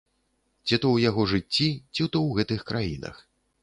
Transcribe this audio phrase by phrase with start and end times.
[0.67, 3.27] Ці то ў яго жыцці, ці то ў гэтых краінах.